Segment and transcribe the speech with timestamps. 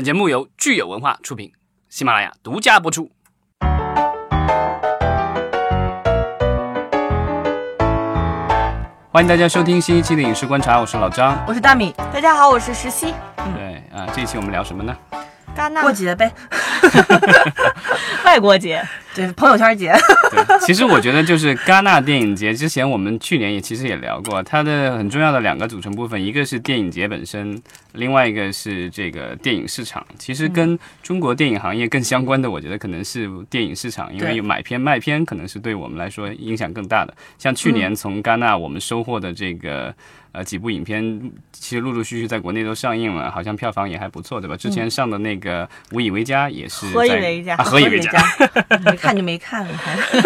[0.00, 1.52] 本节目由聚友文化出品，
[1.90, 3.10] 喜马拉雅独家播出。
[9.12, 11.44] 欢迎大家收听新一期的《影视观察》，我是老张。
[11.46, 13.12] 我是大米，大家好，我是石溪。
[13.36, 14.96] 对啊，这一期我们聊什么呢？
[15.60, 16.32] 戛纳过节呗，
[18.24, 18.82] 外国节，
[19.14, 19.92] 对，朋友圈节。
[20.30, 27.60] 对，其实我觉得就是戛纳电影节，之前我们去年也其实也聊过，它的很重要的两个组成部分，一个是电影节本身，
[27.92, 30.02] 另外一个是这个电影市场。
[30.18, 37.12] 其实跟中国电影行业更相关的，我觉得可能是电影市场，因为有买片卖片，可能是对我们来说影响更大的。
[37.36, 39.94] 像去年从戛纳我们收获的这个。
[40.32, 41.02] 呃，几部影片
[41.60, 44.56] 其实陆陆续续在国内都上映了，好像票房也还不错，对吧？
[44.56, 48.10] 之前上的那个《无以为家》也是何以为家啊，何以为家。
[48.82, 49.68] 没看就没看。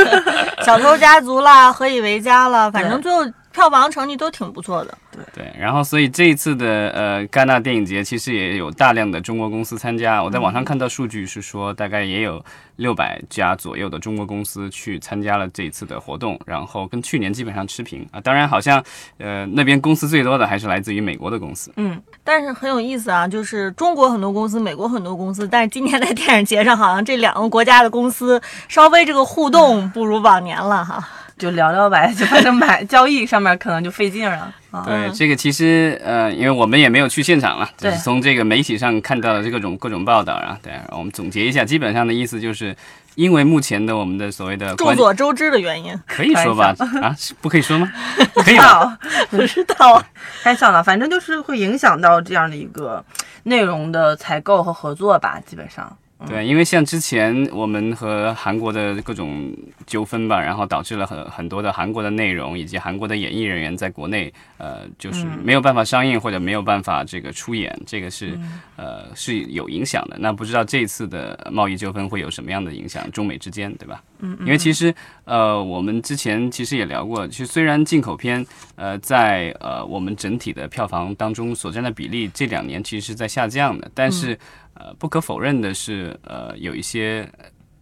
[0.64, 4.98] 小偷家族啦，何以为家了，反正对最后票房成绩都挺不错的。
[5.12, 10.20] 对对，然后所以这一次的呃戛纳电影节其实也有大量的中国公司参加。
[10.20, 12.44] 我在网上看到数据是说，大概也有
[12.76, 18.20] 六百家左右的中国公司去参加了这一次的活动，然后跟去年基本上持平啊。
[18.20, 18.82] 当然，好像
[19.18, 21.72] 呃那边公司最多的还是来自于美国的公司。
[21.76, 31.08] 嗯，但是很有意思啊，就是中国很多公司，美国很多公司，但是今年在电影节上，好像这两个国家的公司稍微这个互动不如往年了哈。
[31.36, 34.54] 就聊聊呗， 就反正买交易上面可能就费劲了。
[34.70, 40.58] 啊，对，这个其实呃，因为我们也没有去现场了，只是从这个媒体上看到的这各种各种报道啊。
[40.62, 42.74] 对，我们总结一下，基本上的意思就是，
[43.14, 46.74] 因为目前的我们的所谓的众所周知的原因，可以说吧？
[47.02, 47.92] 啊，不可以说吗？
[48.44, 48.98] 可以吧？
[49.30, 50.04] 不知道啊。
[50.42, 53.04] 开笑了，反正就是会影响到这样的一个
[53.44, 55.96] 内容的采购和合作吧，基本上。
[56.26, 59.54] 对，因为像之前我们和韩国的各种
[59.86, 68.38] 纠纷吧，然后导致了很很多的韩国的内容以及韩国的演艺人员在国内，呃，就是没有办法上映或者没有办法这个出演，这个是、
[68.76, 70.16] 呃是有影响的。
[70.18, 74.02] 那不知道这次的贸易纠纷会有什么样的影响，中美之间，对吧？
[74.20, 78.44] 嗯，因为其实呃我们之前其实也聊过，其实虽然进口片
[78.76, 84.38] 呃在呃我们整体的票房当中所占的比例这两年其实是在下降的，但是。
[84.74, 87.28] 呃，不可否认的是，呃，有一些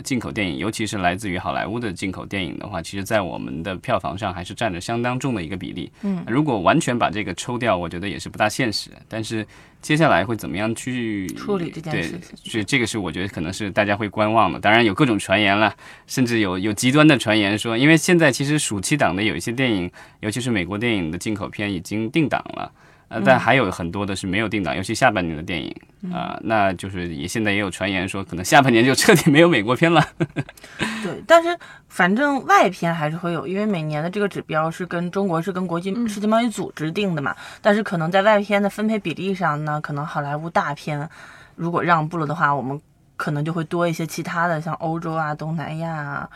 [0.04, 5.90] 进口电影，尤其是来自于好莱坞的进口电影的话，其实在我们的票房上还是占着相当重的一个比例。
[6.02, 8.90] 嗯，如果完全把这个抽掉，我觉得也是不大现实。
[9.08, 9.46] 但是
[9.80, 14.58] 接下来会怎么样去处理这件事情对，所以这个是我觉得可能是大家会观望的。
[14.58, 15.72] 当然有各种传言了，
[16.06, 22.72] 甚至有有极端的传言说，因为现在其实暑期档的有一些电影，尤其是美国电影的进口片已经定档了。
[23.12, 25.74] 呃，但还有很多的是没有定档，尤其下半年的电影
[26.12, 30.04] 啊、那就是也现在也有传言说，可能下半年就彻底没有美国片了。
[31.04, 31.56] 对，但是
[31.88, 37.36] 反正外片还是会有，因为每年的这个指标是跟中国是跟国际世界贸易组织定的嘛。
[37.60, 41.08] 但是可能在外片的分配比例上呢，可能好莱坞大片
[41.54, 42.80] 如果让步了的话，我们
[43.16, 46.28] 可能就会多一些其他的，像欧洲啊、东南亚啊、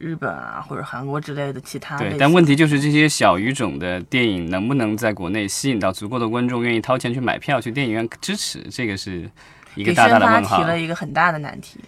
[0.00, 9.30] 日本啊或者韩国之类的其他类对，但问题就是这些小语种的电影能不能在国内吸引到足够的观众，愿意掏钱去买票去电影院支持，这个是
[9.74, 10.56] 一个大大的问号。
[10.56, 11.78] 提了一个很大的难题。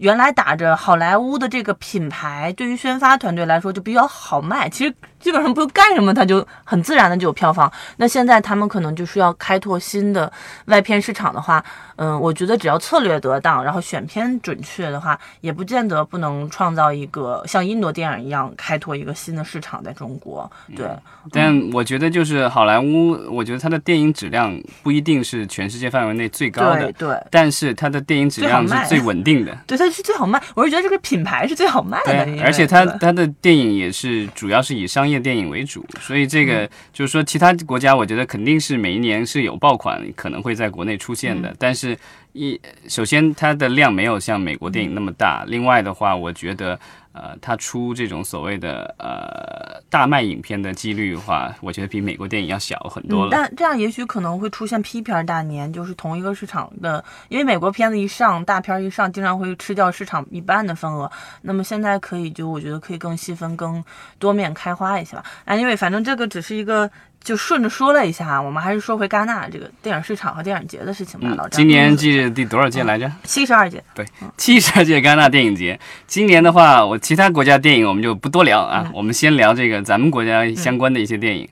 [0.00, 4.66] 原来打着好莱坞的这个品牌，对于宣发团队来说就比较好卖。
[4.66, 7.70] 其实基本上不用干什么，它就很自然的就有票房。
[7.98, 10.32] 那现在他们可能就是要开拓新的
[10.64, 11.62] 外片市场的话，
[11.96, 20.50] 嗯，我觉得只要策略得当，然后选片准确的话，也不见得不能创造一个像印度电影一样开拓一个新的市场在中国。
[20.74, 20.88] 对，
[21.30, 29.54] 但我觉得就是好莱坞，我觉得它的电影质量不一定是全世界范围内最高的，对对但是它的电影质量是最稳定的。
[29.68, 30.42] 对，它是最好卖。
[30.54, 41.96] 我是觉得这个品牌是最好卖的，对，而且它对它的电影也是主要是以商业电影为主，所以这个就是说，其他国家我觉得肯定是每一年是有爆款可能会在国内出现的，但是
[42.32, 46.78] 一首先它的量没有像美国电影那么大，另外的话，我觉得
[47.12, 53.30] 呃，它出这种所谓的呃大卖影片的几率的话，我觉得比美国电影要小很多嗯，了。
[53.32, 61.10] 但这样也许可能会出现批片儿大年，就是同一个市场的，因为美国片子一上，大片儿一上，经常会吃掉市场一半的份额。
[61.42, 63.82] 那么现在可以就我觉得可以更细分、更
[64.18, 65.24] 多面开花一些吧。
[65.46, 66.88] anyway，反正这个只是一个
[67.22, 71.28] 就顺着说了一下，我们还是说回戛纳这个电影市场和电影节的事情吧。
[71.30, 73.10] 嗯老，张，今年是第多少届来着？
[73.24, 74.04] 七十二届，对，
[74.36, 75.78] 七十二届戛纳电影节。
[76.06, 81.48] 今年的话，我其他国家电影我们就不多聊啊，嗯我们先聊这个咱们国家相关的一些电影。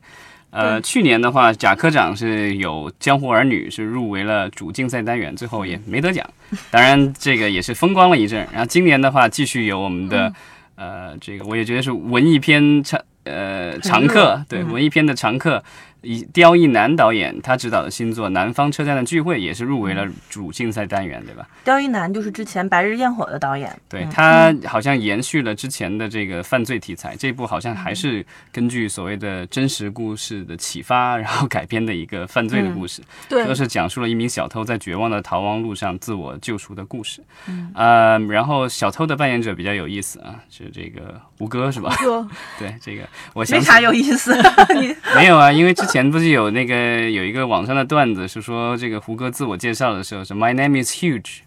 [0.51, 6.27] 呃，去年的话，贾科长是有《江湖儿女》是入围了主竞赛单元，最后也没得奖。
[6.71, 8.49] 当然，这个也是风光了一阵。
[8.51, 10.33] 然后今年的话，继续有我们的、
[10.77, 12.99] 呃，这个我也觉得是文艺片常
[13.29, 14.73] 呃常客，对、嗯。
[14.73, 15.63] 文艺片的常客，
[16.09, 21.47] 以刁亦男导演他执导的新作《南方车站的聚会》也是入围了主竞赛单元，对吧？
[21.63, 37.23] 刁亦男就是之前《白日焰火》的导演，对他好像延续了之前的这个犯罪题材，这部好像还是根据所谓的真实故事的启发，然后改编的一个犯罪的故事，对都是讲述了一名小偷在绝望的逃亡路上自我救赎的故事。
[37.49, 41.95] 嗯，呃，然后小偷的扮演者比较有意思啊，是这个胡歌是吧？
[42.01, 42.27] 就
[42.59, 43.03] 对，这个
[43.35, 44.35] 我想起没啥有意思。
[44.81, 51.41] 你没有啊，因为之前不是有那个有一个网上的段子是说这个胡歌自我介绍的时候是 My name is huge”。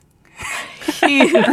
[1.00, 1.45] huge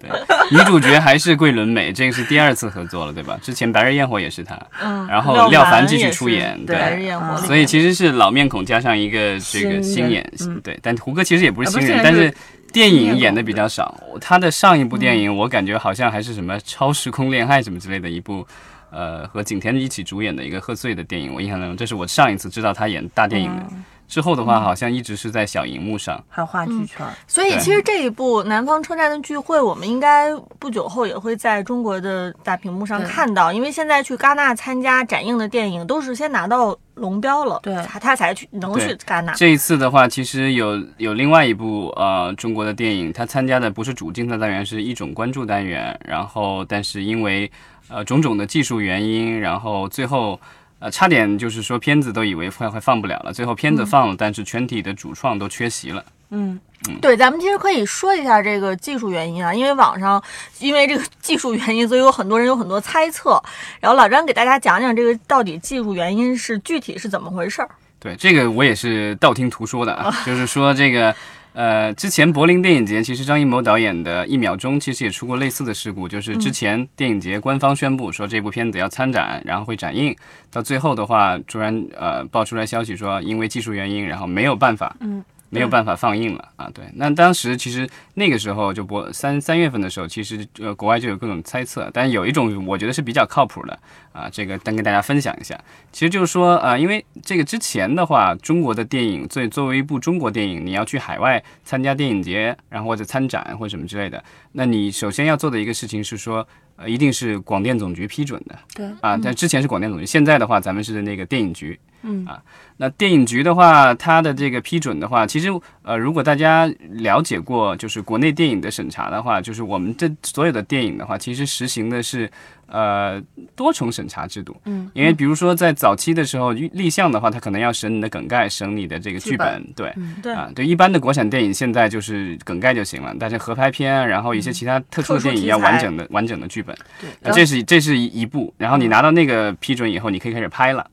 [0.00, 0.08] 对
[0.50, 3.38] 女主角还是桂纶镁，这个是第二次合作了，对吧？
[3.42, 10.78] 之前《白日焰火》也是她，嗯，然后廖凡继续出演对对白日焰火所以其实是老面孔加上一个这个新演，嗯对。
[10.80, 12.32] 但胡歌其实也不是新人，但是
[12.72, 13.98] 电影演的比较少。
[14.20, 18.46] 他的上一部电影我感觉好像还是什么《超时空恋爱》什么之类的一部。
[18.92, 23.62] 呃，和景甜一起主演的一个贺岁的电影，我印象当中，这是我上一次知道他演大电影的。
[24.10, 26.22] 之后的话，好像一直是在小荧幕上。
[26.28, 39.32] 还有话剧圈，所以其实这一部《南方车站的聚会》，我们应该不久后也会在中国的大屏幕上看到，因为现在去戛纳参加展映的电影都是先拿到龙标了，对他他才去能去戛纳。
[39.34, 45.98] 这一次的话，其实有有另外一部呃中国的电影，它参加的不是主竞赛单元，是一种关注单元。
[46.04, 47.50] 然后，但是因为
[47.88, 50.38] 呃种种的技术原因，然后最后
[50.80, 56.04] 呃差点就是说片子都以为快快放不了了，最后片子放了，但是全体的主创都缺席了。
[56.30, 56.58] 嗯，
[57.00, 60.22] 对，咱们其实可以说一下这个技术原因啊，因为网上
[60.58, 63.40] 因为这个 技术原因，所以有很多人有很多猜测。
[63.80, 67.70] 然后老张给大家讲讲这个到底技术原因是具体是怎么回事儿。
[67.98, 71.14] 对，这个我也是道听途说的啊， 就是说这个。
[71.52, 80.14] 呃，之前柏林电影节其实张艺谋导演的《一秒钟》其实也出过类似的事故，就是之前电影节官方宣布说这部片子要参展，然后会展映，
[80.50, 86.70] 到最后的话突然呃爆出来消息说因为技术原因，然后没有办法，嗯，没有办法放映了啊。
[86.72, 93.78] 对，那当时其实那个时候就播三三月份的时候，其实呃国外就有各种猜测，但有一种我觉得是比较靠谱的
[94.12, 95.58] 啊，这个单跟大家分享一下。
[95.92, 109.18] 其实就是说，啊，因为这个之前的话，中国的电影作作为一部中国电影，你要去海外参加电影节，然后或者参展或者什么之类的，那你首先要做的一个事情是说，呃，一定是广电总局批准的对，啊。
[109.22, 111.78] 但之前是广电总局，现在的话咱们是那个电影局。
[112.02, 112.40] 嗯啊，
[112.76, 115.48] 那电影局的话，它的这个批准的话，其实
[115.82, 122.30] 呃，如果大家了解过，就是国内电影的审查的话，就是我们这所有的电影的话，其实实行的是
[122.66, 123.20] 呃
[123.54, 124.56] 多重审查制度。
[124.64, 129.94] 嗯，因为比如说在早期的时候立项的话，它可能要审你的梗概，审你的这个剧剧本本，对。
[130.22, 136.74] 对啊，对，一般的国产电影现在就是梗概就行了，但是合拍片，然后一些其他特殊的电影要完整的、完整的剧本。
[137.00, 140.86] 对，啊，这是这是一一步，然后你拿到那个批准以后，你可以开始拍了。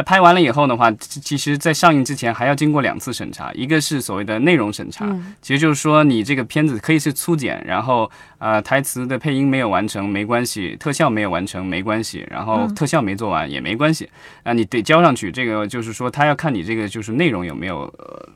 [0.00, 14.08] 那拍完了以后的话，其其实，在上映之前还要经过两次审查，一个是所谓的内容审查，嗯其实就是说你这个片子可以是粗剪，然后呃台词的配音没有完成没关系，特效没有完成没关系，然后特效没做完也没关系，
[14.42, 15.30] 啊、你得交上去。
[15.30, 18.26] 这个就是说他要看你这个就是内容有没有呃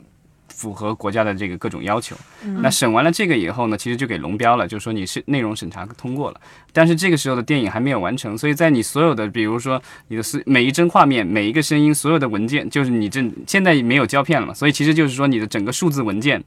[0.55, 2.15] 符合国家的这个各种要求。
[2.61, 6.39] 那审完了这个以后呢，其实就给龙标了，就是说你是内容审查通过了。
[6.71, 16.43] 但是这个时候的电影还没有完成，所以在你所有的，比如说你的是每一帧画面、每一个声音、所有的文件，就是你这现在没有胶片了嘛，所以其实就是说你的整个数字文件，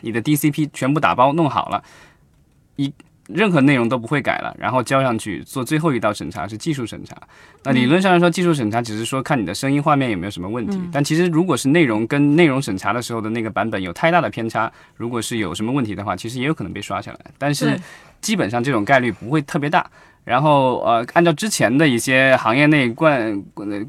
[0.00, 1.82] 你的 DCP 全部打包弄好了，
[2.76, 2.92] 一
[3.28, 7.16] 任何内容都不会改了，然后交上去做最后一道审查是技术审查。
[7.62, 17.18] 那理论上来说，技术审查只是说看你的声音、画面有没有什么问题，但其实如果是内容跟内容审查的时候的那个版本有太大的偏差，如果是有什么问题的话，其实也有可能被刷下来。
[17.38, 17.78] 但是
[18.20, 19.88] 基本上这种概率不会特别大。
[20.24, 23.84] 然后呃，按照之前的一些行业内惯呃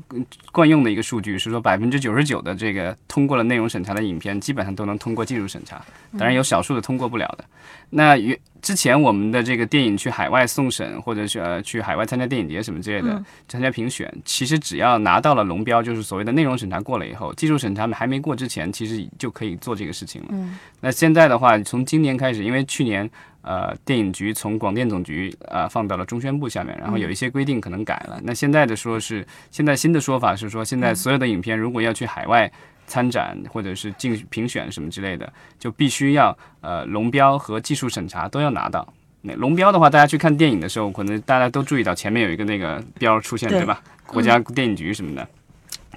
[0.51, 5.79] 惯用的一个数据是说，百分之九十九的这个通过了内容审查的影片，基本上都能通过技术审查，
[6.17, 7.45] 当然有少数的通过不了的。
[7.91, 20.29] 那原之前我们的这个电影去海外送审，或者是呃去海外参加电影节什么之类的，参加评选，其实只要拿到了龙标，就是所谓的内容审查过了以后，技术审查还没过之前，其实就可以做这个事情了。
[20.31, 23.09] 嗯那现在的话，从今年开始，因为去年
[23.41, 28.19] 呃电影局从广电总局呃放到了中宣部下面，然后有一些规定可能改了。
[28.23, 32.49] 那现在的说是现在新的说法是说，现在所有的影片如果要去海外
[32.87, 38.87] 参展或者是竞评选什么之类的，就必须要呃龙标和技术审查都要拿到。
[39.21, 43.81] 那龙标的话，大家去看电影的时候，可能大家都注意到前面有一个那个标出现，对对吧？
[44.05, 45.27] 国家电影局什么的。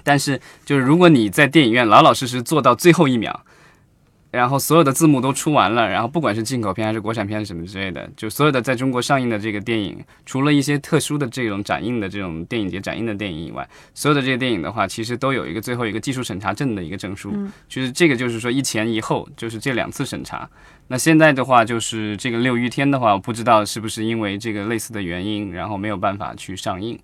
[0.03, 3.45] 但是就是如果你在电影院老老实实坐到最后一秒，
[4.29, 17.33] 然后所有的字幕都出完了，然后不管是进口片还是国产片什么之类的，就所有的在中国上映的这个电影，除了一些特殊的这种展映的这种电影节展映的电影以外，所有的这些电影的话，其实都有一个最后一个技术审查证的一个证书，
[17.69, 20.47] 就是这个就是说一前一后，就是这两次审查。
[20.89, 26.97] 那现在的话，就是这个六欲天的话，我不知道是不是因为这个类似的原因，然后没有办法去上映。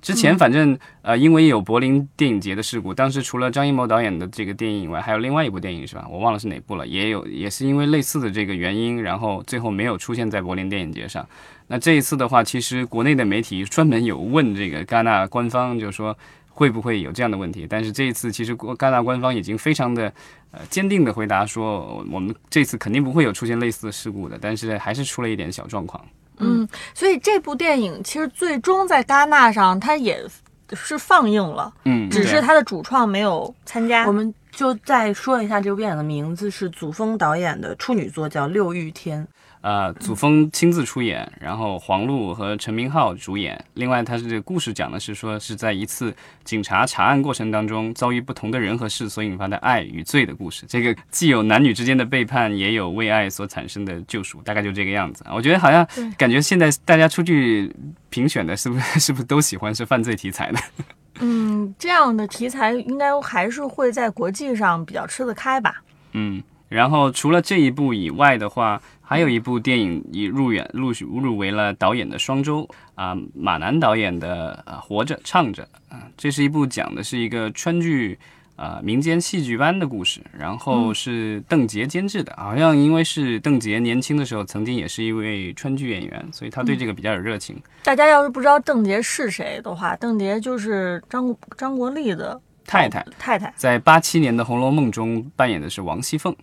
[0.00, 6.06] 之前反正呃，因为有柏林电影节的事故，当时除了张艺谋导演的这个电影以外，还有另外一部电影是吧？
[6.10, 11.26] 我忘了是哪部了，也有也是因为类似的这个原因，然后最后没有出现在柏林电影节上。
[11.68, 16.16] 那这一次的话，其实国内的媒体专门有问这个戛纳官方，就是说
[16.50, 17.66] 会不会有这样的问题？
[17.68, 20.12] 但是这一次其实戛纳官方已经非常的
[20.50, 26.04] 呃坚定的回答说，我们这次肯定不会有出现类似的事故的，但是还是出了一点小状况。
[26.38, 30.24] 嗯，所以这部电影其实最终在戛纳上它也
[30.72, 34.06] 是放映了，嗯，只是它的主创没有参加。
[34.06, 39.22] 我们就再说一下这部电影的名字是祖峰导演的处女作，叫《六欲天》。
[39.62, 43.64] 呃，祖峰亲自出演，然后黄璐和陈明昊主演。
[43.74, 50.66] 另外，他是这个故事讲的是说是在一次警察查案过程当中，遭遇不同的人和事所引发的爱与罪的故事。
[50.68, 55.24] 这个既有男女之间的背叛，也有为爱所产生的救赎，大概就这个样子。
[55.32, 55.86] 我觉得好像
[56.18, 57.72] 感觉现在大家出去
[58.10, 60.58] 评选的是不是 是不是都喜欢是犯罪题材的？
[61.20, 65.80] 嗯，这样的题材应该还是会在国际上比较吃得开吧。
[66.14, 68.82] 嗯，然后除了这一部以外的话。
[69.12, 75.62] 还有一部电影已入选，陆续入围了导演的双周啊，马南导演的《活着唱着》
[75.94, 78.18] 啊，这是一部讲的是一个川剧
[78.56, 87.60] 啊民间戏剧班的故事，然后是邓婕监制的，好像因为是邓婕年轻的时候曾经也是一位川剧演员，所以他对这个比较有热情。
[87.84, 96.34] 大家要是不知道邓婕是谁的话，邓婕就是张张国立的太太，太太在八七年的《红楼梦》中扮演的是王熙凤。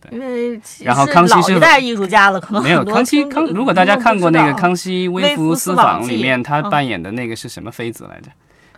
[0.00, 3.44] 对，因为然后康熙是老一代艺术家了，可能没有康熙康。
[3.46, 8.30] 如果大家看过那个《康熙微服私访》里面，他扮演的那个是什么妃子来着？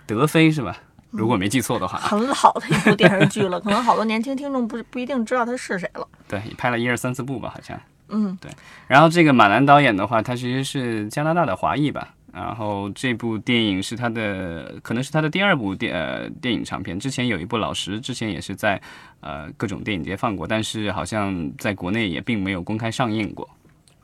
[0.07, 0.77] 德妃是吧？
[1.11, 6.07] 如果没记错的话，很老的一部电视剧了，可能好多年轻听众不不一定知道他是谁了。
[6.29, 7.79] 对，拍了一二三四部吧，好像。
[8.11, 8.51] 嗯，对。
[8.87, 12.09] 然后这个马南导演的话，他其实是加拿大的华裔吧。
[12.33, 16.99] 然后这部电影是他的，可能是他的第二部电呃电影长片。
[17.01, 18.81] 之前有一部《老实》，之前也是在
[19.21, 23.49] 呃各种电影节放过，但是好像在国内也并没有公开上映过。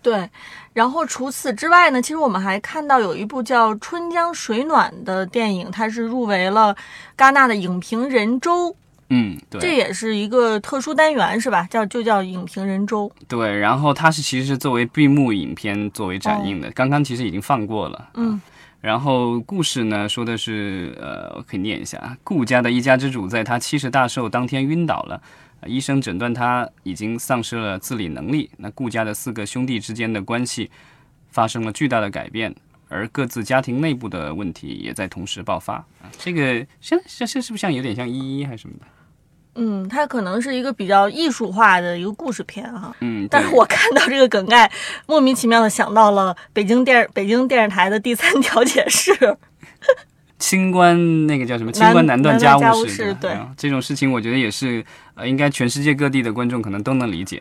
[0.02, 0.28] 对。
[0.72, 6.74] 然后除此之外呢，其实我们还看到有一部叫《春江水暖》的电影，它是入围了
[7.16, 8.76] 戛纳的影评人周。
[9.10, 11.66] 嗯，对，这也是一个特殊单元，是吧？
[11.70, 13.10] 叫就叫影评人周。
[13.28, 18.10] 对，然后它是其实是作为闭幕影片作为展映的，刚刚其实已经放过了。
[18.14, 18.40] 嗯，
[18.80, 25.20] 然后故事呢说的是，呃，我可以念一下：顾家的一家之主在他七十大寿当天晕倒了，
[25.66, 28.50] 医生诊断他已经丧失了自理能力。
[28.56, 30.70] 那顾家的四个兄弟之间的关系
[31.30, 32.54] 发生了巨大的改变，
[32.94, 35.74] 而各自家庭内部的问题也在同时爆发。
[35.74, 38.86] 啊，这个像像像是不是像有点像一一还是什么的？
[39.56, 42.94] 嗯，它可能是一个比较艺术化的一个故事片哈。
[43.00, 44.70] 嗯，但是我看到这个梗概，
[45.06, 49.36] 莫名其妙的想到了北京电北京电视台的第三调解室，
[50.40, 51.70] 清官那个叫什么？
[51.70, 53.14] 清官难断家务事。
[53.20, 54.84] 对，这种事情我觉得也是
[55.14, 57.40] 呃，应该全世界各地的观众可能都能理解。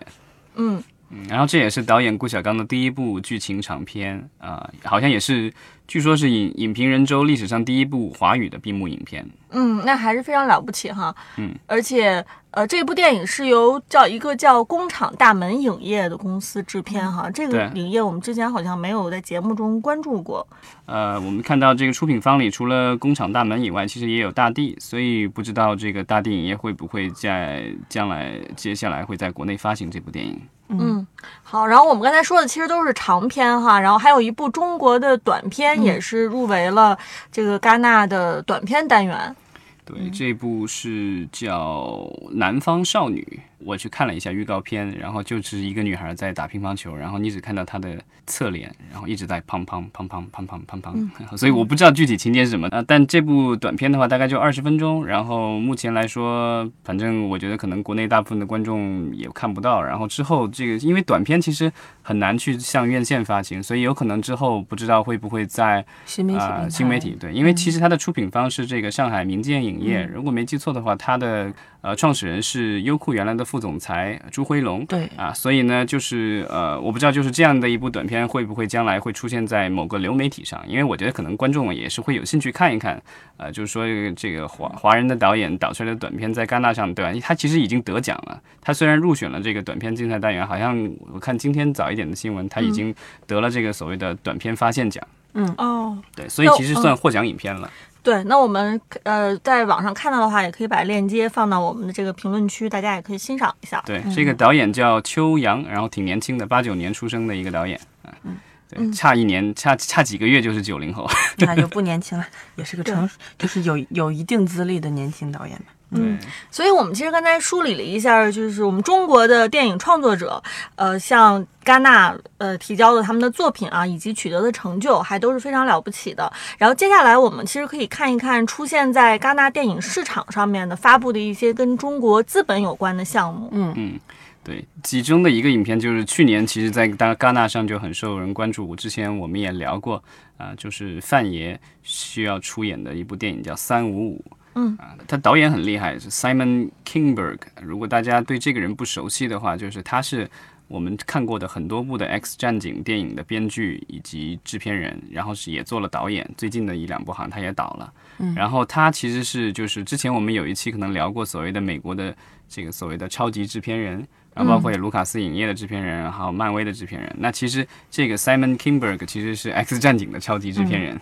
[0.56, 0.84] 嗯
[1.14, 5.54] 嗯，然后这也是导演顾晓刚的第一部剧情长片啊，好像也是。
[5.86, 9.24] 据说是影影评人周历史上第一部华语的闭幕影片。
[9.50, 11.14] 嗯，那还是非常了不起哈。
[11.36, 17.30] 嗯，而且呃，这部电影是由叫一个叫工厂大门影业的公司制片哈。
[17.30, 20.48] 这个影业我们之前好像没有在节目中关注过。
[20.86, 30.42] 呃，我们看到这个出品方里除了工厂大门以外，其实也有大地，所以不知道这个大地影业会不会在将来接下来会在国内发行这部电影。
[30.80, 31.08] 嗯，
[31.44, 31.66] 好。
[31.68, 35.74] 然后我们刚才说的其实都是长片哈，然后还有一部中国的短片。
[35.84, 36.98] 也是入围了
[37.32, 39.36] 这个戛纳的短片单元。
[39.84, 43.42] 对，这部是叫《南方少女》。
[43.66, 52.84] 我去看了一下预告片，然后就是一个女孩在打乒乓球，然后你只看到她的侧脸，然后一直在砰砰砰砰砰砰砰砰， 所以我不知道具体情节是什么啊。
[52.86, 59.82] 但这部短片的话，大概就二十分钟，然后目前来说，反正我觉得可能国内大部分的观众也看不到。
[59.82, 66.40] 然后之后这个，因为短片其实很难去向院线发行，所以有可能之后不知道会不会在新媒体
[66.70, 73.44] 新媒体对，因为其实它的出品方是这个上海民间影业，如果没记错的话，它的呃创始人是优酷原来的。
[73.54, 74.84] 副总裁朱辉龙。
[74.88, 83.00] 对啊，所以呢，就是呃，我不知道就是这样的一部短片会不会将来会出现在某个流媒体上，因为我觉得可能观众也是会有兴趣看一看，
[83.38, 87.14] 呃，就是说这个这个华华人的导演导出来的短片在戛纳上，对吧？
[87.22, 90.76] 他其实已经得奖了，他虽然入选了这个短片竞赛单元，好像
[91.14, 92.92] 我看今天早一点的新闻，他已经
[93.28, 97.70] 得了这个所谓的短片发现奖，嗯哦，对，所以其实算获奖影片了。
[98.04, 103.82] 对，那我们呃在网上看到的话，也可以把链接放到我们的这个评论区，大家也可以欣赏一下。
[103.86, 107.80] 对，这个导演叫秋阳，然后挺年轻的，八九年出生的一个导演
[108.24, 108.36] 嗯。
[108.70, 111.08] 对，差一年，差差几个月就是九零后。
[111.38, 113.08] 那就不年轻了，也是个成，
[113.38, 115.66] 就是有有一定资历的年轻导演吧。
[115.94, 116.18] 对，
[116.50, 120.42] 所以我们其实刚才梳理了一下，就是我们中国的电影创作者，
[120.76, 126.32] 呃，像戛纳呃提交的他们的作品啊，以及取得的成就，还都是非常了不起的。
[126.58, 133.50] 然后接下来我们其实可以看一看出现在戛纳电影市场上面的发布的一些跟中国资本有关的项目。
[133.52, 134.00] 嗯嗯
[134.46, 138.76] 对，其中的一个影片就是去年其实，在戛戛纳上就很受人关注。
[138.76, 140.04] 之前我们也聊过
[140.38, 144.26] 啊、就是范爷需要出演的一部电影叫《三五五》。
[144.56, 147.40] 嗯啊，他导演很厉害，是 Simon Kingberg。
[147.62, 150.30] 如果大家对这个人不熟悉的话，就是他是
[150.68, 156.30] 我们看过的很多部的《X 战警》电影的编剧以及制片人，然后是也做了导演。
[156.38, 157.94] 最近的一两部好像他也导了。
[158.20, 162.16] 嗯，然后他其实是就是之前我们有一期可能聊过所谓的美国的
[162.48, 164.08] 这个所谓的超级制片人。
[164.36, 167.16] 然后包括有卢卡斯影业的制片人，还有漫威的制片人。
[167.20, 171.00] 那其实这个 Simon Kingberg 其实是 X 战警的超级制片人。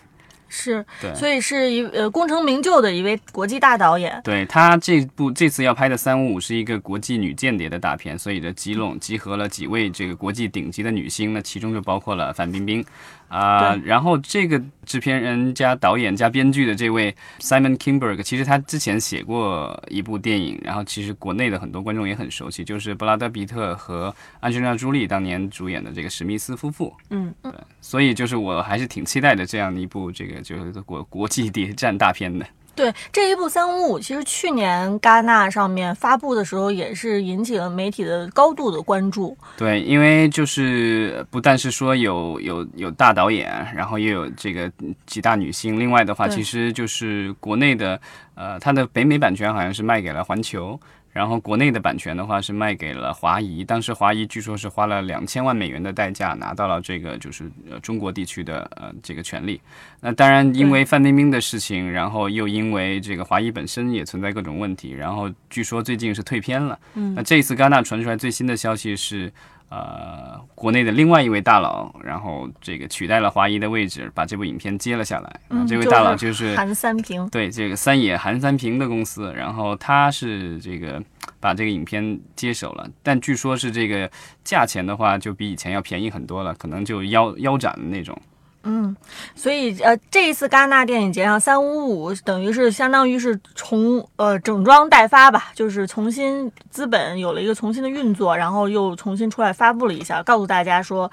[0.54, 4.20] 是，对所以是一呃功成名就的一位国际大导演。
[4.22, 12.86] 对他这部这次要拍的《三五五》是一个国际女间谍的大片，所以呢集拢集合了几位这个国际顶级的女星，那其中就包括了范冰冰
[13.32, 26.94] 啊、对然后这个制片人加导演加编剧的这位 Simon Kingberg，其实他之前写过一部电影，然后其实国内的很多观众也很熟悉，就是布拉德皮特和安吉丽娜朱莉当年主演的这个史密斯夫妇。
[27.10, 32.46] 嗯，对，所以就是我还是挺期待的这样的一部这个就是国国际谍战大片的。
[32.74, 39.38] 对这一部《三五五》，其实去年戛纳上面发布的时候，也是引起了媒体的高度的关注。
[39.58, 44.72] 对，因为就是不但是说有有有大导演，然后也有这个
[45.06, 48.00] 几大女星，另外的话，其实就是国内的
[48.36, 50.80] 呃，它的北美版权好像是卖给了环球。
[51.12, 59.60] 然后国内的版权的话是卖给了华谊，当时华谊据说是花了两千万美元的代价拿到了这个就是呃中国地区的呃这个权利。
[60.00, 66.80] 那当然因为范冰冰的事情，然后又因为这个华谊本身也存在各种问题，然后据说最近是退片了。
[66.94, 69.32] 嗯，那这一次戛纳传出来最新的消息是。
[69.72, 75.40] 呃，国内的另外一位大佬，然后这个取代了华谊的位置，把这部影片接了下来。
[75.48, 77.26] 嗯，这位大佬就是韩三平。
[77.30, 81.02] 对这个三野韩三平的公司，然后他是这个
[81.40, 84.12] 把这个影片接手了，但据说是这个
[84.44, 88.22] 价钱的话，就比以前要便宜很多了，可能就腰腰斩的那种。
[88.64, 88.96] 嗯，
[89.36, 101.12] 所以呃，这一次戛纳电影节上三五五等于是相当于是重呃整装待发吧，就是重新资本有了一个重新的运作，然后又重新出来发布了一下，告诉大家说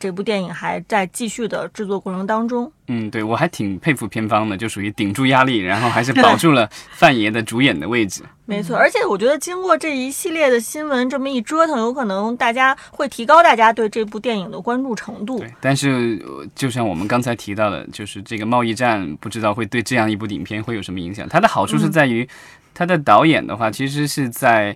[0.00, 2.72] 这部电影还在继续的制作过程当中。
[2.88, 8.22] 嗯，对我还挺佩服片方的，就属于顶住压力，然后还是保住了 范爷的主演的位置。
[8.46, 15.38] 没错，而且我觉得经过这一系列的新闻这么一折腾，有可能大家会提高大家对这部电影的关注程度。
[15.38, 21.28] 对，但是呃就像我们刚才提到的，就是这个贸易战，不知道会对这样一部影片会有什么影响。
[21.28, 22.26] 它的好处是在于，
[22.72, 24.74] 它的导演的话其实是在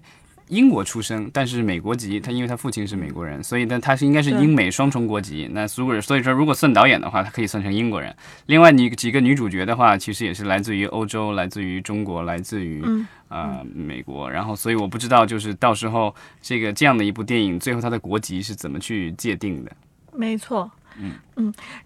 [0.53, 2.21] 英国出生，但是美国籍。
[2.21, 5.49] 他因为他父亲是美国人，所以呢他是应该是英美双重国籍。
[5.51, 8.15] 那如果所以说如果算导演的话，他可以算成英国人。
[8.45, 12.85] 另外你几个女主角的话，其实也是来自于欧洲，来自于中国，来自于
[13.29, 14.31] 啊呃美国。
[14.31, 19.73] 然后所以我不知道就是到时候这个这样的一部电影，最后它的国籍是怎么去界定的。
[20.13, 20.71] 没错。
[21.01, 21.13] 嗯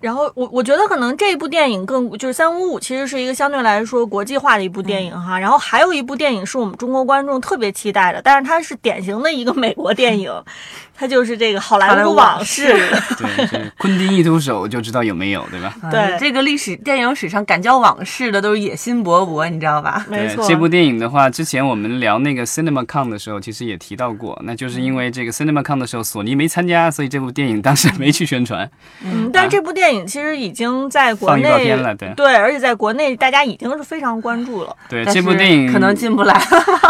[0.00, 5.38] 然后我我觉得可能这一部电影更就是三五五，其实是一个相对来说国际化的一部电影哈。
[5.38, 10.32] 然后还有一部电影是我们中国观众特别期待的，但是它是典型的一个美国电影，
[10.94, 12.72] 它就是这个《好莱坞往事》。
[13.18, 15.74] 对，对昆汀一出手就知道有没有，对吧？
[15.90, 20.04] 对嗯这个历史电影史上敢叫往事的都是野心勃勃，你知道吧？
[20.08, 28.68] 没错，这部电影的话，之前我们聊那个 CinemaCon 的时候，其实也提到过，那就是因为这个 CinemaCon 的时候，索尼没参加，所以这部电影当时没去宣传，
[29.04, 34.76] 嗯，但是这部电影其实已经在国内片了，对对，而且在国内大家已经是非常关注了。
[34.88, 36.40] 对，这部电影可能进不来。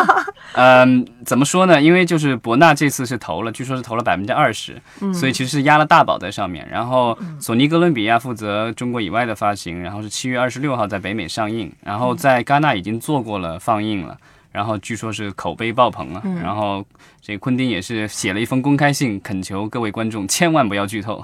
[0.59, 1.81] 嗯，怎么说呢？
[1.81, 4.81] 因为就是博纳这次是投了，据说是投了百分之二十，
[5.12, 6.66] 所以其实是压了大宝在上面。
[6.71, 14.16] 然后索尼哥伦比亚负责中国以外的发行，然后是七月二十六号在北美上映，然后在戛纳已经做过了放映了。
[14.57, 16.83] 然后据说是口碑爆棚了，然后
[17.21, 21.23] 这个昆汀也是写了一封公开信，恳求各位观众千万不要剧透。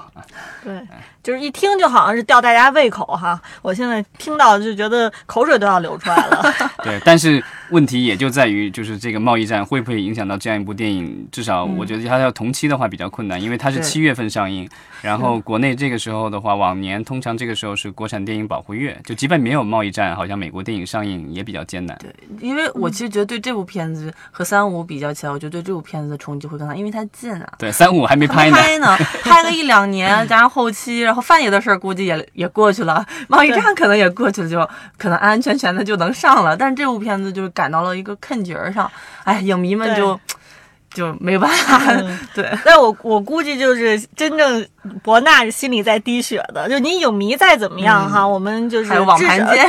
[0.63, 0.79] 对，
[1.23, 3.41] 就是一听就好像是吊大家胃口哈。
[3.63, 6.53] 我现在听到就觉得口水都要流出来了。
[6.85, 11.27] 对，但是问题也就在于，就是这个贸易战会不会影响到这样一部电影？
[11.31, 14.69] 至少我觉得它要同期的话比较困难，因为它是对七月份上映，
[15.01, 21.97] 然后国内这个时候的话，往年通常这个时候是国产电影保护月，就即便没有贸易战，好像美国电影上映也比较艰难。
[21.99, 27.53] 对，因为我其实觉得对这部片子和三五比较起来，我觉得对这部片子的冲击会更大，因为它近啊。
[27.57, 28.55] 对，三五还没拍呢。
[28.55, 36.55] 拍呢， 拍个一两年，加上后期，然后范爷的事儿估计也也过去了，贸易战可能也过去了，就可能安安全全的就能上了。
[36.55, 38.91] 但是这部片子就是赶到了一个坑角儿上，
[39.23, 40.19] 哎，影迷们就
[40.93, 42.45] 就没办法，嗯对。
[42.65, 44.67] 但我我估计就是真正
[45.01, 49.65] 伯纳心里在滴血的，就你影迷再怎么样哈，我们就是还有网盘街，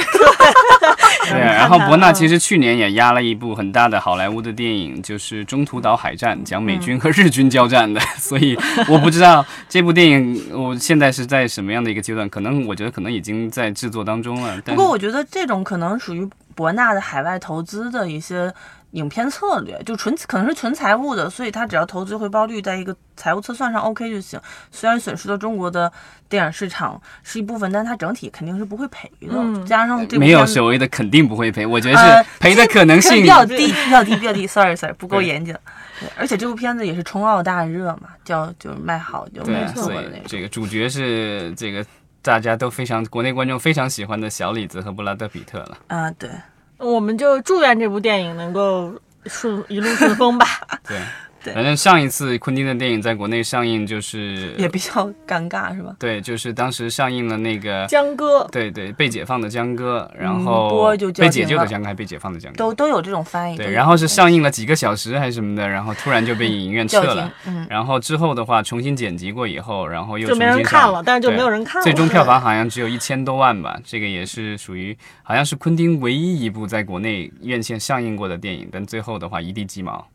[1.31, 8.01] 对， 然后看伯纳嗯其实去年也压了一部很大的好莱坞的电影，就是《中途岛海战》，讲美军和日军交战的。
[8.19, 14.61] 所以我不知道这部电影我现在是在什么样的一个阶段，可能我觉得可能已经在制作当中了。
[14.67, 18.53] 不过我觉得这种可能属于博纳的海外投资的一些
[18.93, 24.41] 影片策略，就纯可能是纯财务的，所以他只要投资回报率在一个财务测算上 OK 就行。
[24.71, 25.93] 虽然损失了中国的
[26.29, 29.33] 电影市场是一部分，但它整体肯定是不会赔的。
[29.33, 33.27] 嗯加上这部没有所谓的肯定不会赔，我觉得呃是赔的可能性比。
[33.27, 34.47] 较低， 比较低，比较低。
[34.47, 35.53] Sorry Sorry，不够严谨。
[35.99, 40.29] 对，而且这部片子也是冲奥大热嘛，叫就是卖好就对没，错的那个。
[40.29, 41.85] 这个主角是这个
[42.25, 45.79] 大家都非常国内观众非常喜欢的小李子和布拉德皮特了。
[45.89, 46.31] 啊，对，
[46.79, 50.47] 我们就祝愿这部电影能够顺一路顺风吧。
[50.89, 50.99] 对。
[51.45, 55.95] 对反正上一次昆汀的电影在国内上映就是也比较尴尬是吧？
[55.99, 62.57] 对，就是当时上映了那个江歌，对对，被解放的江歌，然嗯后被解救的江歌，还被解放的江歌。
[62.57, 63.57] 都都有这种翻译。
[63.57, 71.85] 对，然后是上映了几个小时还是什么的，然后突然就被影院撤了。，嗯，然后之后的话，重新剪辑过以后，然后又就没人看了，但是就没有人看了。
[71.85, 80.07] 最终票房好像只有一千多万吧，这个也是属于好像是昆汀唯一一部在国内院线上映过的电影，但最后的话一地鸡毛。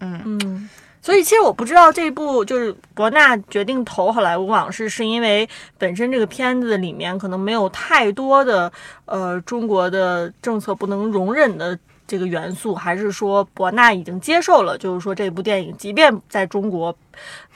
[0.00, 0.68] 嗯，
[1.02, 8.72] 所以其实我不知道这部就是伯纳决定投《好莱坞往事》，是因为本身这个片子里面可能没有太多的
[9.06, 16.94] 呃中国的政策不能容忍的这个元素，还是说伯纳已经接受了，就是说这部电影即便在中国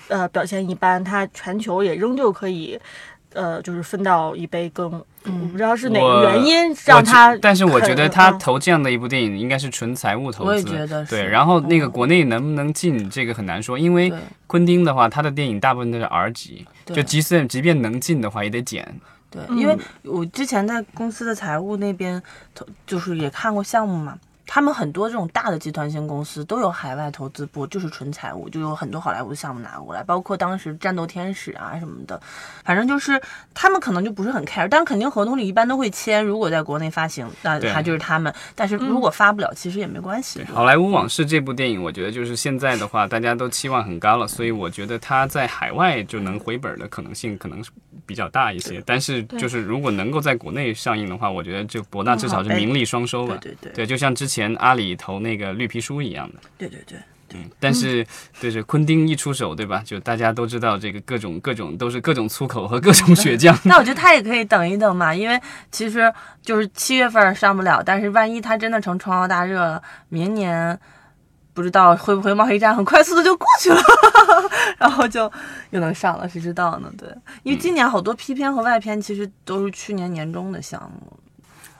[0.08, 2.78] 呃表现一般，它全球也仍旧可以。
[3.34, 4.90] 呃，就是分到一杯羹，
[5.24, 10.50] 我不知道是哪个原因让他，但是我觉得他嗯投这样的一部电影应该是纯财务投资。
[10.50, 14.12] 我也觉得是对，然后那个嗯国内能不能进这个很难说，因为
[14.46, 18.86] 昆汀的话，他的电影大部分都是 R 级，对就即使即便能进的话，也得减。
[19.30, 22.22] 对，嗯因为我之前在公司的财务那边
[22.54, 24.18] 投，就是也看过项目嘛。
[24.54, 32.20] 他们很多这种大的集团性公司都有海外投资部，就是纯财务，就有很多好莱坞的项目拿过来，包括当时《战斗天使》啊什么的，
[32.62, 33.18] 反正就是
[33.54, 40.40] 他们可能就不是很 care，但肯定合同里一般都会签，如果在国内发行，那他就是他们，但是如果发不了，其实也没关系。
[40.54, 47.70] 《好莱坞往事》这部电影，我觉得就是现在的话，大家都期望很高了，所以我觉得它在海外就能回本的可能性可能是
[48.04, 48.82] 比较大一些。
[48.84, 53.38] 但是就是如果能够在国内上映的话，我觉得就博纳至少是名利双收吧。
[53.40, 56.40] 对对对对，就像之前阿里投那个绿皮书一样的。
[56.56, 56.98] 对对对，
[57.34, 58.06] 嗯，但是
[58.40, 59.82] 就是昆汀一出手，对吧？
[59.84, 63.56] 就大家都知道这个各种各种都是各种粗口和各种血浆。
[63.64, 70.78] 那我觉得他也可以等一等嘛，因为其实就是七月份上不了，但是万一他真的成冲奥大热了，明年
[71.54, 73.82] 不知道会不会贸易战很快速的就过去了，
[74.78, 75.30] 然后就
[75.70, 76.92] 又能上了，谁知道呢？
[76.98, 77.08] 对，
[77.42, 81.18] 因为今年好多批片和外片其实都是去年年中的项目。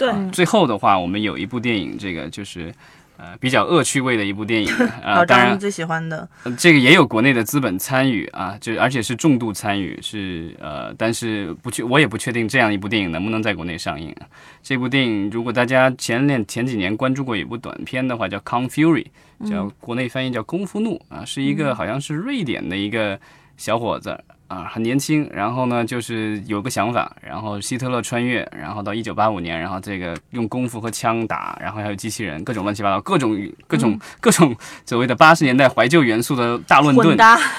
[0.03, 2.75] 对，最后的话，我们有一部电影，这个就是。
[3.19, 4.69] 呃，比较恶趣味的一部电影
[5.01, 14.27] 呃， 当然张最喜欢的，呃这个也有国内的资本参与啊，就而且是重度参与，是呃，但是不确我也不确定这样一部电影能不能在国内上映啊。
[14.61, 19.07] 这部电影如果大家前年前几年关注过一部短片的话，叫《Kong Fury》，
[19.49, 23.21] 叫国内翻译叫《功夫怒》啊，是一个好像是瑞典的一个
[23.57, 24.19] 小伙子。
[24.49, 33.35] 啊，很年轻，然后呢，就是有个想法，然后希特勒穿越，然后到一九八五年，然后这个用功夫和枪打，然后还有机器人，各种乱七八糟，各种
[33.67, 37.17] 各种、 各种所谓的八十年代怀旧元素的大乱炖，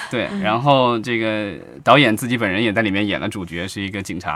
[0.08, 4.34] 对，然后这个导演自己本人也在里面演了主角，是一个警察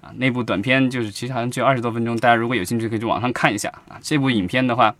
[0.00, 0.10] 啊。
[0.16, 3.96] 那部短片就是其实好像只有二十多分钟，大家如果有兴趣可以去网上看一下啊。
[4.02, 4.92] 这部影片的话，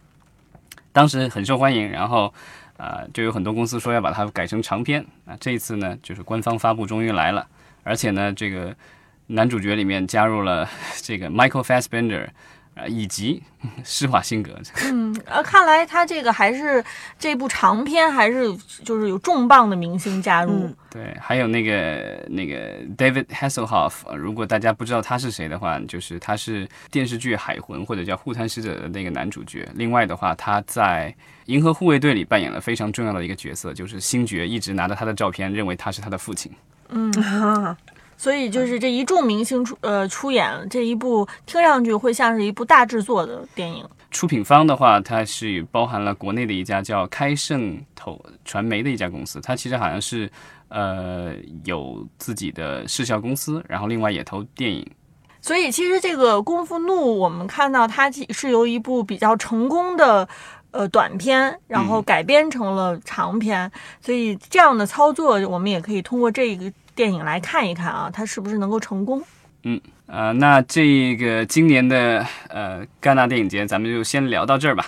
[0.93, 2.33] 当时很受欢迎，然后
[2.81, 5.37] 啊就有很多公司说要把它改成长篇啊。
[5.39, 7.47] 这一次呢，就是官方发布终于来了，
[7.83, 8.75] 而且呢，这个
[9.27, 10.67] 男主角里面加入了
[11.03, 12.29] 这个 Michael Fassbender。
[12.81, 13.43] 呃，以及
[13.85, 14.53] 施瓦辛格。
[14.85, 16.83] 嗯，呃，看来他这个还是
[17.19, 20.53] 这部长片，还是就是有重磅的明星加入。
[20.53, 29.69] 嗯对，还有那个那个 David Hasselhoff，呃如果大家不知道他是谁的话，就是他是电视剧《海魂》或者叫《护滩使者》的那个男主角。
[29.77, 31.15] 另外的话，他在
[31.45, 36.51] 《银河护卫队》里扮演了非常重要的一个角色，就是星爵一直拿着他的照片，认为他是他的父亲。
[38.21, 43.83] 所以就是这一众明星出呃出演这一部，听上去会像是一部大制作的电影。
[44.11, 50.31] 出品方的话，它是包含了国内的一家叫开盛投传媒的一家公司，它其实好像是
[50.69, 51.33] 呃
[51.65, 54.87] 有自己的视效公司，然后另外也投电影。
[55.41, 60.29] 所以其实这个《功夫怒》，我们看到它其是由一部比较成功的
[60.73, 63.73] 呃短片，然后改编成了长片。
[64.03, 69.23] 所以这样的操作，我们也可以通过这个电影来看一看啊，它是不是能够成功。
[69.63, 74.85] 嗯呃，那这个今年的呃戛纳电影节，咱们就先聊到这儿吧。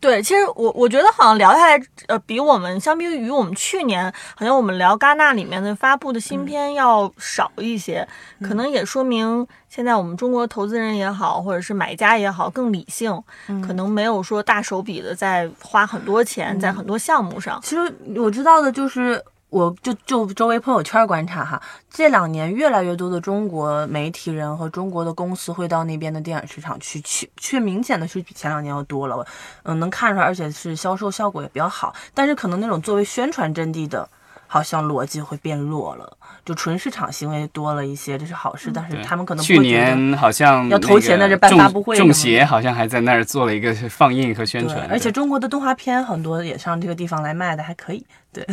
[0.00, 8.06] 对，其实我我觉得好像聊下来，呃，比我们相比于我们去年，好像我们聊戛纳里面的发布的新片要少一些，
[8.42, 13.22] 可能也说明现在我们中国投资人也好，或者是买家也好，更理性，
[13.64, 17.60] 可能没有说大手笔的在花很多钱在很多项目上。
[17.62, 19.22] 其实我知道的就是，
[19.54, 29.24] 我就就周围朋友圈观察哈，这两年越来越多的中国媒体人和中国的公司会到那边的电影市场去，去却明显的是比前两年要多了，
[29.62, 31.94] 嗯，能看出来，而且是销售效果也比较好。
[32.12, 34.08] 但是可能那种作为宣传阵地的，
[34.48, 38.72] 好像逻辑会变弱了，就纯市场行为多了一些，这是好事。
[38.74, 48.04] 但是他们可能不去会觉得年好像要投钱在这办发布会中协好像还在那儿做了一个放映和宣对传，，而且中国的动画片很多也上这个地方来卖的，还可以。
[48.32, 48.44] 对，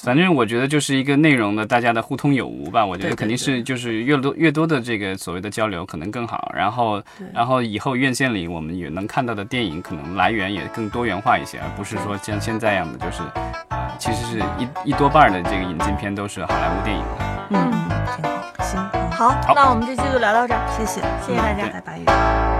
[0.00, 2.84] 反正我觉得就是一个内容的大家的互通有无吧。
[2.84, 6.50] 我觉得肯定是就是越多越多的这个所谓的交流可能更好。
[6.54, 7.02] 然后
[7.34, 13.22] 然后以后院线里我们也能看到的电影可能来源也更多元化一些，而不是说像现在一样的就是
[13.68, 17.04] 啊、其实是一一多半儿的这个引进片都是好莱坞电影。
[17.50, 17.70] 嗯，
[18.14, 22.57] 挺好，行，好，那我们这期就聊到这儿，谢谢，谢谢大家拜拜。